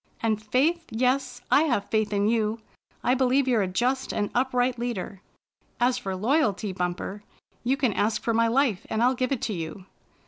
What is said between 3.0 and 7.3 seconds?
I believe you're a just and upright leader. As for loyalty. Bumper,